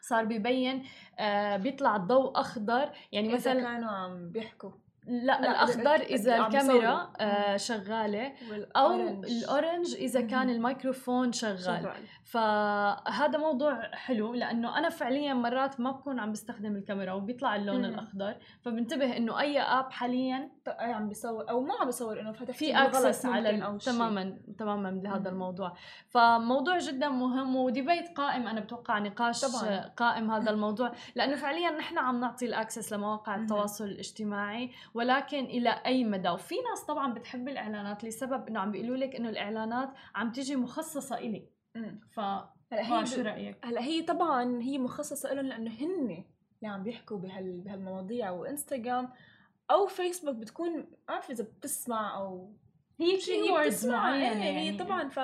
صار 0.00 0.24
بيبين 0.24 0.84
آه 1.18 1.56
بيطلع 1.56 1.96
الضوء 1.96 2.40
أخضر. 2.40 2.90
يعني 3.12 3.28
مثلا 3.28 3.62
كانوا 3.62 3.90
عم 3.90 4.30
بيحكوا. 4.30 4.70
لا, 5.10 5.40
لا 5.40 5.50
الاخضر 5.50 5.94
إذا 5.94 6.36
الكاميرا 6.36 7.12
آه 7.20 7.56
شغالة 7.56 8.32
أو 8.76 8.94
ال 9.24 9.34
orange 9.34 9.94
إذا 9.94 10.20
كان 10.20 10.50
الميكروفون 10.50 11.32
شغال, 11.32 11.58
شغال. 11.58 12.02
فهذا 12.24 13.38
موضوع 13.38 13.90
حلو 13.92 14.34
لأنه 14.34 14.78
أنا 14.78 14.88
فعليا 14.88 15.34
مرات 15.34 15.80
ما 15.80 15.90
بكون 15.90 16.18
عم 16.18 16.32
بستخدم 16.32 16.76
الكاميرا 16.76 17.12
وبيطلع 17.12 17.56
اللون 17.56 17.78
مم. 17.78 17.84
الأخضر 17.84 18.34
فبنتبه 18.62 19.16
إنه 19.16 19.40
أي 19.40 19.60
app 19.60 19.90
حاليا 19.90 20.50
عم 20.78 21.08
بيصور 21.08 21.50
أو 21.50 21.60
ما 21.60 21.74
عم 21.80 21.86
بيصور 21.86 22.20
إنه 22.20 22.32
فتح 22.32 22.54
في 22.54 22.76
access 22.76 23.26
على 23.26 23.78
تماما 23.84 24.38
تماما 24.58 24.88
لهذا 24.88 25.28
الموضوع. 25.28 25.76
فموضوع 26.08 26.78
جدا 26.78 27.08
مهم 27.08 27.56
و 27.56 27.65
debate 27.65 28.16
قائم 28.16 28.46
أنا 28.46 28.60
بتوقع 28.60 28.98
نقاش 28.98 29.40
طبعا. 29.40 29.78
قائم 29.96 30.30
هذا 30.30 30.50
الموضوع 30.50 30.92
لأنه 31.14 31.36
فعليا 31.36 31.70
نحن 31.70 31.98
عم 31.98 32.20
نعطي 32.20 32.46
ال 32.46 32.53
access 32.53 32.92
لمواقع 32.92 33.36
التواصل 33.36 33.84
الاجتماعي 33.84 34.70
ولكن 35.00 35.44
إلى 35.44 35.82
أي 35.86 36.04
مدى؟ 36.04 36.28
وفي 36.28 36.54
ناس 36.70 36.84
طبعا 36.84 37.12
بتحب 37.12 37.48
الإعلانات 37.48 38.04
لسبب 38.04 38.48
إنه 38.48 38.60
عم 38.60 38.70
بيقولوا 38.70 38.96
لك 38.96 39.16
إنه 39.16 39.28
الإعلانات 39.28 39.90
عم 40.14 40.32
تيجي 40.32 40.56
مخصصة 40.56 41.18
إلي. 41.18 41.48
ف 42.10 42.20
هلا 42.20 43.00
هي 43.00 43.06
شو 43.06 43.20
رأيك؟ 43.20 43.66
هلا 43.66 43.80
هي 43.80 44.02
طبعا 44.02 44.62
هي 44.62 44.78
مخصصة 44.78 45.34
لهم 45.34 45.46
لأنه 45.46 45.70
هن 45.70 46.10
اللي 46.10 46.74
عم 46.74 46.82
بيحكوا 46.82 47.18
بهال 47.18 47.60
بهالمواضيع. 47.60 48.30
وإنستغرام 48.30 49.08
أو 49.70 49.86
فيسبوك 49.86 50.34
بتكون 50.34 50.76
ما 50.76 50.86
بعرف 51.08 51.30
إذا 51.30 51.44
بتسمع 51.44 52.16
أو 52.16 52.52
هي 53.00 53.20
شيء 53.20 53.60
بتسمع 53.60 54.16
يعني 54.16 54.44
هي 54.44 54.66
يعني. 54.66 54.78
طبعا 54.78 55.08
ف 55.08 55.20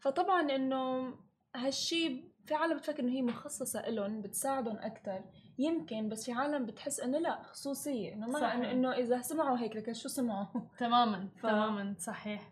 فطبعا 0.00 0.56
إنه 0.56 1.14
هالشيء 1.56 2.24
في 2.46 2.54
عالم 2.54 2.76
بتفكر 2.76 3.02
إنه 3.02 3.12
هي 3.12 3.22
مخصصة 3.22 3.88
لهم 3.88 4.22
بتساعدهم 4.22 4.76
أكثر 4.76 5.24
يمكن 5.58 6.08
بس 6.08 6.24
في 6.24 6.32
عالم 6.32 6.66
بتحس 6.66 7.00
إنه 7.00 7.18
لا 7.18 7.42
خصوصية 7.42 8.14
إنه 8.14 8.26
ما 8.26 8.70
إنه, 8.70 8.92
إذا 8.92 9.20
سمعوا 9.22 9.58
هيك 9.58 9.76
لكن 9.76 9.94
شو 9.94 10.08
سمعوا؟ 10.08 10.46
تماما 10.78 11.28
ف... 11.36 11.42
تماما 11.42 11.94
صحيح. 11.98 12.50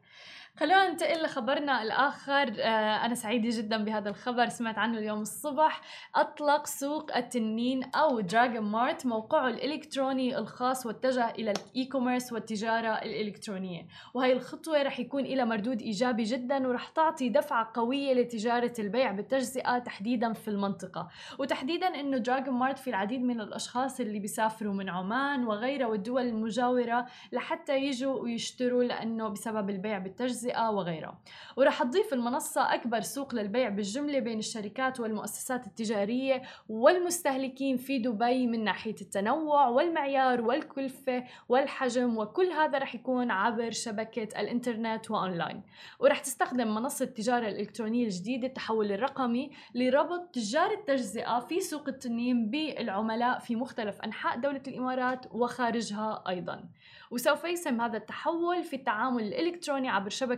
خلونا 0.57 0.89
ننتقل 0.89 1.23
لخبرنا 1.23 1.83
الآخر. 1.83 2.55
آه، 2.59 3.07
أنا 3.07 3.15
سعيدة 3.15 3.49
جدا 3.53 3.85
بهذا 3.85 4.09
الخبر. 4.09 4.49
سمعت 4.49 4.79
عنه 4.79 4.99
اليوم 4.99 5.21
الصبح. 5.21 5.81
أطلق 6.15 6.67
سوق 6.67 7.17
التنين 7.17 7.85
أو 7.95 8.21
Dragon 8.21 8.61
Mart 8.61 9.07
موقعه 9.07 9.49
الإلكتروني 9.49 10.39
الخاص 10.39 10.87
واتجه 10.87 11.31
إلى 11.31 11.51
ال 11.51 11.85
e-commerce 11.85 12.33
والتجارة 12.33 12.89
الإلكترونية. 12.89 13.87
وهي 14.15 14.33
الخطوة 14.33 14.83
رح 14.83 15.01
يكون 15.01 15.25
لها 15.25 15.45
مردود 15.45 15.81
إيجابي 15.83 16.23
جدا 16.23 16.69
ورح 16.69 16.89
تعطي 16.89 17.29
دفعة 17.29 17.71
قوية 17.75 18.15
لتجارة 18.15 18.73
البيع 18.79 19.13
بالتجزئة 19.13 19.79
تحديدا 19.79 20.33
في 20.33 20.49
المنطقة. 20.49 21.09
وتحديدا 21.39 21.87
أنه 21.87 22.19
Dragon 22.19 22.55
Mart 22.55 22.79
في 22.79 22.91
العديد 22.91 23.23
من 23.23 23.41
الأشخاص 23.41 24.01
اللي 24.01 24.19
بيسافروا 24.19 24.75
من 24.75 24.89
عمان 24.89 25.45
وغيرها 25.45 25.87
والدول 25.87 26.23
المجاورة 26.23 27.07
لحتى 27.33 27.77
يجوا 27.79 28.21
ويشتروا 28.21 28.85
لأنه 28.85 29.29
بسبب 29.29 29.71
البيع 29.71 29.99
بالتجزئة 29.99 30.40
التجزئة 30.41 30.71
وغيرها. 30.71 31.19
ورح 31.57 31.83
تضيف 31.83 32.15
المنصة 32.15 32.75
أكبر 32.75 33.01
سوق 33.01 33.35
للبيع 33.35 33.69
بالجملة 33.69 34.19
بين 34.19 34.39
الشركات 34.39 35.01
والمؤسسات 35.01 35.67
التجارية 35.67 36.43
والمستهلكين 36.69 37.77
في 37.77 37.99
دبي 37.99 38.47
من 38.47 38.65
ناحية 38.65 38.95
التنوع 39.01 39.69
والمعيار 39.69 40.41
والكلفة 40.41 41.25
والحجم 41.49 42.19
وكل 42.19 42.47
هذا 42.47 42.79
رح 42.79 42.95
يكون 42.95 43.31
عبر 43.31 43.71
شبكة 43.71 44.41
الإنترنت 44.41 45.11
وأونلاين. 45.11 45.63
ورح 45.99 46.19
تستخدم 46.19 46.75
منصة 46.75 47.05
التجارة 47.05 47.49
الإلكترونية 47.49 48.05
الجديدة 48.05 48.47
التحول 48.47 48.93
الرقمي 48.93 49.51
لربط 49.75 50.35
تجار 50.35 50.71
التجزئة 50.71 51.41
في 51.41 51.61
سوق 51.61 51.89
التنين 51.89 52.51
بالعملاء 52.51 53.39
في 53.39 53.57
مختلف 53.57 54.01
أنحاء 54.01 54.41
دولة 54.41 54.63
الإمارات 54.69 55.27
وخارجها 55.33 56.25
أيضا. 56.29 56.65
وسوف 57.11 57.45
يسهم 57.45 57.81
هذا 57.81 57.97
التحول 57.97 58.63
في 58.63 58.77
التعامل 58.77 59.23
الإلكتروني 59.23 59.89
عبر 59.89 60.11
شبكة 60.11 60.30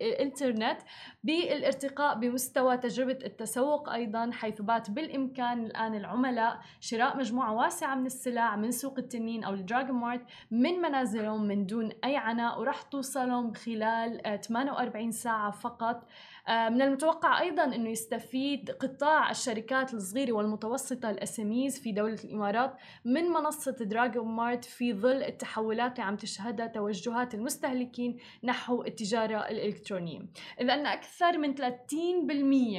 الإنترنت 0.00 0.78
بالارتقاء 1.24 2.18
بمستوى 2.18 2.76
تجربة 2.76 3.18
التسوق 3.24 3.92
أيضا 3.92 4.30
حيث 4.32 4.62
بات 4.62 4.90
بالإمكان 4.90 5.64
الآن 5.64 5.94
العملاء 5.94 6.60
شراء 6.80 7.16
مجموعة 7.16 7.52
واسعة 7.54 7.94
من 7.94 8.06
السلع 8.06 8.56
من 8.56 8.70
سوق 8.70 8.98
التنين 8.98 9.44
أو 9.44 9.54
الدراجون 9.54 9.96
مارت 9.96 10.22
من 10.50 10.72
منازلهم 10.72 11.48
من 11.48 11.66
دون 11.66 11.90
أي 12.04 12.16
عناء 12.16 12.60
ورح 12.60 12.82
توصلهم 12.82 13.52
خلال 13.54 14.40
48 14.40 15.12
ساعة 15.12 15.50
فقط. 15.50 15.96
آه، 15.96 16.37
من 16.48 16.82
المتوقع 16.82 17.40
أيضا 17.40 17.64
إنه 17.64 17.90
يستفيد 17.90 18.70
قطاع 18.70 19.30
الشركات 19.30 19.94
الصغيرة 19.94 20.32
والمتوسطة 20.32 21.10
الاسميز 21.10 21.80
في 21.80 21.92
دولة 21.92 22.18
الإمارات 22.24 22.74
من 23.04 23.24
منصة 23.24 23.76
دراجون 23.80 24.28
مارت 24.28 24.64
في 24.64 24.94
ظل 24.94 25.22
التحولات 25.22 25.92
اللي 25.92 26.02
عم 26.02 26.16
تشهدها 26.16 26.66
توجهات 26.66 27.34
المستهلكين 27.34 28.16
نحو 28.44 28.82
التجارة 28.82 29.38
الإلكترونية. 29.38 30.20
إذا 30.60 30.74
إن 30.74 30.86
أكثر 30.86 31.38
من 31.38 31.54
30% 31.54 31.62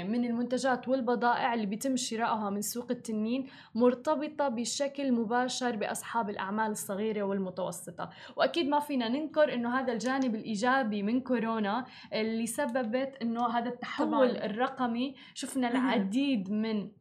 من 0.04 0.26
المنتجات 0.26 0.88
والبضائع 0.88 1.54
اللي 1.54 1.66
بيتم 1.66 1.96
شرائها 1.96 2.50
من 2.50 2.62
سوق 2.62 2.92
التنين 2.92 3.48
مرتبطة 3.76 4.48
بشكل 4.48 5.12
مباشر 5.12 5.76
بأصحاب 5.76 6.30
الأعمال 6.30 6.72
الصغيرة 6.72 7.24
والمتوسطة. 7.24 8.10
وأكيد 8.36 8.68
ما 8.68 8.80
فينا 8.80 9.08
ننكر 9.10 9.54
إنه 9.54 9.80
هذا 9.80 9.94
الجانب 9.94 10.36
الإيجابي 10.36 11.04
من 11.04 11.22
كورونا 11.22 11.86
اللي 12.14 12.48
سببت 12.48 13.18
إنه 13.22 13.59
هذا 13.60 13.70
التحول 13.70 14.08
طبعاً. 14.36 14.46
الرقمي. 14.46 15.16
شفنا 15.34 15.72
العديد 15.72 16.52
من 16.52 16.92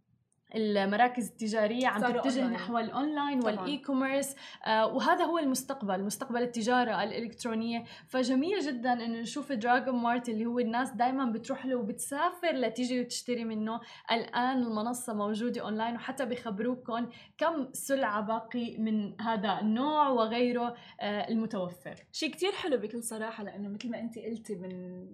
المراكز 0.54 1.28
التجارية 1.28 1.86
عم 1.86 2.00
تتجه 2.00 2.18
أونلاين. 2.18 2.50
نحو 2.50 2.78
ال 2.78 2.88
online 2.88 3.44
وال 3.44 3.78
e-commerce 3.78 4.36
آه 4.66 4.86
وهذا 4.86 5.24
هو 5.24 5.38
المستقبل 5.38 6.04
مستقبل 6.04 6.42
التجارة 6.42 7.02
الإلكترونية. 7.02 7.84
فجميل 8.06 8.60
جدا 8.60 8.92
إنه 8.92 9.20
نشوف 9.20 9.52
Dragon 9.52 9.94
Mart 9.94 10.28
اللي 10.28 10.46
هو 10.46 10.58
الناس 10.58 10.90
دائما 10.90 11.24
بتروح 11.24 11.66
له 11.66 11.76
وبتسافر 11.76 12.52
لتيجي 12.54 13.00
وتشتري 13.00 13.44
منه. 13.44 13.80
الآن 14.12 14.62
المنصة 14.62 15.14
موجودة 15.14 15.60
أونلاين 15.62 15.94
وحتى 15.94 16.26
بخبروكم 16.26 17.08
كم 17.38 17.68
سلعة 17.72 18.20
باقي 18.20 18.78
من 18.78 19.20
هذا 19.20 19.60
النوع 19.60 20.08
وغيره 20.08 20.74
آه 21.00 21.28
المتوفر. 21.28 21.94
شيء 22.12 22.30
كتير 22.30 22.52
حلو 22.52 22.76
بكل 22.76 23.02
صراحة 23.02 23.44
لأنه 23.44 23.68
مثل 23.68 23.90
ما 23.90 24.00
أنت 24.00 24.18
قلتي 24.18 24.54
من 24.54 25.06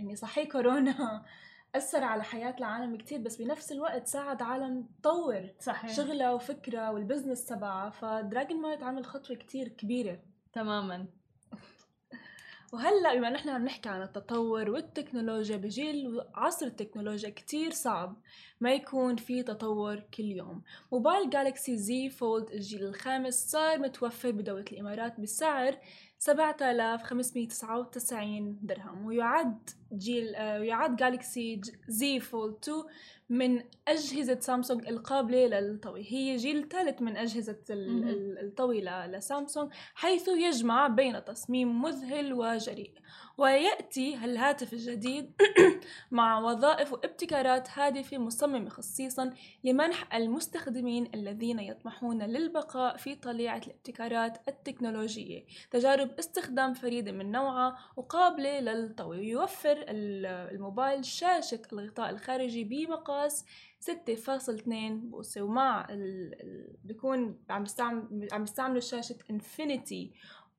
يعني 0.00 0.16
صحيح 0.16 0.48
كورونا 0.48 1.24
أثر 1.74 2.04
على 2.04 2.22
حياة 2.22 2.56
العالم 2.58 2.96
كتير 2.96 3.18
بس 3.18 3.36
بنفس 3.36 3.72
الوقت 3.72 4.06
ساعد 4.06 4.42
عالم 4.42 4.88
تطور 5.02 5.50
صحيح. 5.60 5.96
شغلها 5.96 6.32
وفكرها 6.32 6.90
وال 6.90 7.01
business 7.01 7.44
تبعها 7.44 7.90
ف 7.90 8.00
Dragon 8.00 8.60
Mart 8.60 8.82
عمل 8.82 9.04
خطوة 9.04 9.36
كتير 9.36 9.68
كبيرة. 9.68 10.18
تماما. 10.52 11.06
وهلأ 12.72 13.14
بما 13.14 13.30
نحن 13.30 13.48
عم 13.48 13.64
نحكي 13.64 13.88
عن 13.88 14.02
التطور 14.02 14.70
والتكنولوجيا 14.70 15.56
بجيل 15.56 16.20
عصر 16.34 16.66
التكنولوجيا 16.66 17.30
كتير 17.30 17.70
صعب 17.70 18.16
ما 18.60 18.72
يكون 18.72 19.16
في 19.16 19.42
تطور 19.42 20.00
كل 20.00 20.24
يوم. 20.24 20.62
موبايل 20.92 21.30
Galaxy 21.30 21.76
Z 21.76 22.10
Fold 22.10 22.50
الجيل 22.50 22.84
الخامس 22.84 23.50
صار 23.50 23.78
متوفر 23.78 24.30
بدولة 24.30 24.64
الإمارات 24.72 25.20
بسعر 25.20 25.78
7599 26.18 28.58
درهم 28.62 29.06
ويعد 29.06 29.70
جيل 29.92 30.34
آه، 30.34 30.58
يعد 30.58 30.96
جالكسي 30.96 31.60
زي 31.88 32.20
فولد 32.20 32.54
2 32.62 32.84
من 33.30 33.62
أجهزة 33.88 34.40
سامسونج 34.40 34.88
القابلة 34.88 35.46
للطوي 35.46 36.06
هي 36.08 36.36
جيل 36.36 36.68
ثالث 36.68 37.02
من 37.02 37.16
أجهزة 37.16 37.58
الطوي 37.70 38.80
لسامسونج 38.80 39.72
حيث 39.94 40.28
يجمع 40.28 40.88
بين 40.88 41.24
تصميم 41.24 41.82
مذهل 41.82 42.32
وجريء. 42.32 42.92
ويأتي 43.38 44.14
الهاتف 44.14 44.72
الجديد 44.72 45.32
مع 46.10 46.38
وظائف 46.38 46.92
وابتكارات 46.92 47.68
هادفة 47.70 48.18
مصممة 48.18 48.68
خصيصا 48.68 49.30
لمنح 49.64 50.14
المستخدمين 50.14 51.10
الذين 51.14 51.60
يطمحون 51.60 52.22
للبقاء 52.22 52.96
في 52.96 53.14
طليعة 53.14 53.62
الابتكارات 53.66 54.48
التكنولوجية. 54.48 55.44
تجارب 55.70 56.10
استخدام 56.18 56.74
فريدة 56.74 57.12
من 57.12 57.32
نوعها 57.32 57.78
وقابلة 57.96 58.60
للطوي 58.60 59.28
يوفر 59.28 59.79
الموبايل 59.88 61.04
شاشة 61.04 61.62
الغطاء 61.72 62.10
الخارجي 62.10 62.64
بمقاس 62.64 63.44
6.2 63.90 64.68
بوصة 64.92 65.42
ومع 65.42 65.86
ال... 65.90 66.76
بيكون 66.84 67.38
عم 67.50 67.62
بيستعمل 67.62 68.28
عم 68.32 68.40
بيستعملوا 68.40 68.80
شاشة 68.80 69.16
انفينيتي 69.30 70.12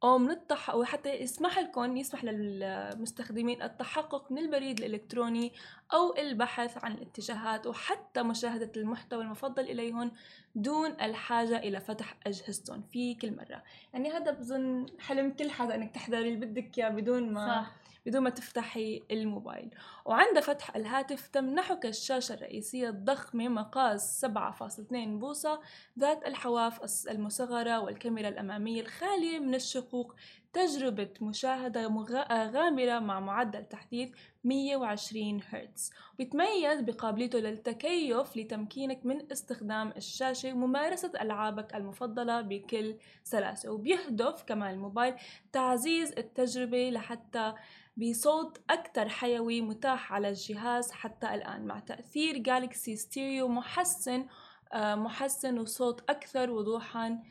أو 0.03 0.17
من 0.17 0.31
التح... 0.31 0.69
أو 0.69 0.83
حتى 0.83 1.13
يسمح 1.13 1.59
لكم 1.59 1.97
يسمح 1.97 2.23
للمستخدمين 2.23 3.61
التحقق 3.61 4.31
من 4.31 4.37
البريد 4.37 4.79
الإلكتروني 4.79 5.53
أو 5.93 6.17
البحث 6.17 6.83
عن 6.83 6.91
الاتجاهات 6.91 7.67
وحتى 7.67 8.23
مشاهدة 8.23 8.71
المحتوى 8.77 9.23
المفضل 9.23 9.63
إليهم 9.63 10.11
دون 10.55 10.91
الحاجة 11.01 11.57
إلى 11.57 11.79
فتح 11.79 12.17
أجهزتهم. 12.27 12.83
في 12.91 13.15
كل 13.15 13.35
مرة. 13.35 13.63
يعني 13.93 14.11
هذا 14.11 14.31
بظن 14.31 14.85
حلم 14.99 15.31
كل 15.31 15.51
حدا 15.51 15.75
إنك 15.75 15.91
تحضري 15.91 16.33
اللي 16.33 16.45
بدك 16.45 16.77
إياه 16.77 16.89
بدون 16.89 17.33
ما 17.33 17.47
صح. 17.47 17.80
بدون 18.05 18.21
ما 18.23 18.29
تفتحي 18.29 19.03
الموبايل. 19.11 19.69
وعند 20.05 20.39
فتح 20.39 20.75
الهاتف 20.75 21.27
تمنحك 21.27 21.85
الشاشة 21.85 22.33
الرئيسية 22.33 22.89
الضخمة 22.89 23.47
مقاس 23.47 24.25
7.2 24.25 24.93
بوصة 25.19 25.61
ذات 25.99 26.27
الحواف 26.27 27.07
المصغرة 27.09 27.79
والكاميرا 27.79 28.29
الأمامية 28.29 28.81
الخالية 28.81 29.39
من 29.39 29.55
الشقوق 29.55 30.15
تجربة 30.53 31.09
مشاهدة 31.21 31.87
غامرة 32.29 32.99
مع 32.99 33.19
معدل 33.19 33.65
تحديث 33.65 34.09
120 34.43 35.41
هرتز. 35.49 35.91
ويتميز 36.19 36.81
بقابليته 36.81 37.39
للتكيف 37.39 38.37
لتمكينك 38.37 39.05
من 39.05 39.31
استخدام 39.31 39.93
الشاشة 39.97 40.53
وممارسة 40.53 41.11
ألعابك 41.21 41.75
المفضلة 41.75 42.41
بكل 42.41 42.95
سلاسة. 43.23 43.71
وبيهدف 43.71 44.43
كمان 44.43 44.73
الموبايل 44.73 45.15
تعزيز 45.53 46.11
التجربة 46.17 46.89
لحتى 46.89 47.53
بصوت 47.97 48.61
أكثر 48.69 49.09
حيوي 49.09 49.61
متاح 49.61 50.13
على 50.13 50.29
الجهاز 50.29 50.91
حتى 50.91 51.33
الآن. 51.35 51.65
مع 51.65 51.79
تأثير 51.79 52.37
جالكسي 52.37 52.95
ستيريو 52.95 53.47
محسن 53.47 54.25
آه، 54.73 54.95
محسن 54.95 55.59
وصوت 55.59 56.09
أكثر 56.09 56.51
وضوحا 56.51 57.07
آه، 57.07 57.21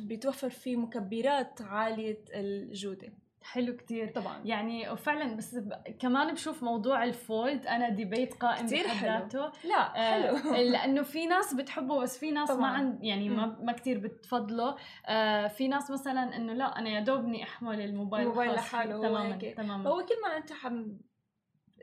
بتوفر 0.00 0.50
فيه 0.50 0.76
مكبرات 0.76 1.62
عالية 1.62 2.24
الجودة. 2.34 3.12
حلو 3.44 3.76
كتير. 3.76 4.08
طبعا. 4.08 4.40
يعني 4.44 4.90
وفعلا 4.90 5.36
بس 5.36 5.54
ب... 5.54 5.72
كمان 5.98 6.34
بشوف 6.34 6.62
موضوع 6.62 7.04
الفولد 7.04 7.66
أنا 7.66 7.88
ديبيت 7.88 8.34
قائم 8.34 8.66
كتير 8.66 8.88
حلو. 8.88 9.50
لا 9.64 9.96
آه، 9.96 10.10
حلو. 10.10 10.54
آه 10.54 10.62
لأنه 10.72 11.02
في 11.02 11.26
ناس 11.26 11.54
بتحبه 11.54 12.00
بس 12.00 12.18
في 12.18 12.30
ناس 12.30 12.48
طبعاً. 12.48 12.60
ما 12.60 12.66
عند 12.66 13.04
يعني 13.04 13.28
ما, 13.28 13.46
ما 13.60 13.72
كثير 13.72 13.98
بتفضله. 13.98 14.76
آه 15.06 15.46
في 15.48 15.68
ناس 15.68 15.90
مثلا 15.90 16.36
إنه 16.36 16.52
لا 16.52 16.78
أنا 16.78 16.90
يا 16.90 17.00
دوبني 17.00 17.42
أحمل 17.42 17.80
الموبايل 17.80 18.22
الموبايل 18.22 18.54
لحاله 18.54 19.00
تماما 19.00 19.38
تماما. 19.56 19.90
هو 19.90 19.96
كل 19.96 20.14
ما 20.28 20.36
أنت 20.36 20.52
حم 20.52 20.86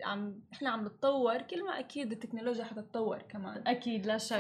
عم 0.04 0.42
إحنا 0.54 0.70
عم 0.70 0.86
نتطور 0.86 1.42
كل 1.42 1.66
ما 1.66 1.80
أكيد 1.80 2.12
التكنولوجيا 2.12 2.64
حتتطور 2.64 3.22
كمان. 3.22 3.64
أكيد 3.68 4.06
لا 4.06 4.18
شك. 4.18 4.40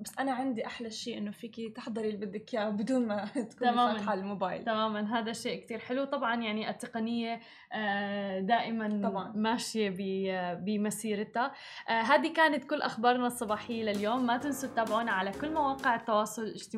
بس 0.00 0.18
أنا 0.18 0.32
عندي 0.32 0.66
أحلى 0.66 0.90
شيء 0.90 1.18
إنه 1.18 1.30
فيكي 1.30 1.68
تحضري 1.68 2.10
اللي 2.10 2.26
بدك 2.26 2.54
إياه 2.54 2.70
بدون 2.70 3.06
ما 3.06 3.24
تكوني 3.50 3.72
فاتحة 3.74 4.14
الموبايل. 4.14 4.64
تماما 4.64 5.18
هذا 5.18 5.32
شيء 5.32 5.60
كتير 5.60 5.78
حلو. 5.78 6.04
طبعا 6.04 6.42
يعني 6.42 6.70
التقنية 6.70 7.40
آه، 7.72 8.40
دائما 8.40 9.08
طبعا. 9.08 9.32
ماشية 9.36 9.90
بمسيرتها. 10.54 11.52
آه، 11.88 11.92
هذه 11.92 12.32
كانت 12.32 12.64
كل 12.64 12.82
أخبارنا 12.82 13.26
الصباحية 13.26 13.82
لليوم. 13.82 14.26
ما 14.26 14.36
تنسوا 14.36 14.68
تتابعونا 14.68 15.12
على 15.12 15.30
كل 15.30 15.52
مواقع 15.52 15.94
التواصل 15.94 16.42
الاجتماعي. 16.42 16.74